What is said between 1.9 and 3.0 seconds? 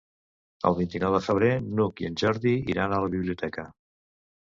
i en Jordi iran